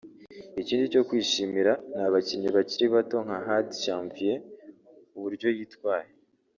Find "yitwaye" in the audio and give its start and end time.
5.57-6.11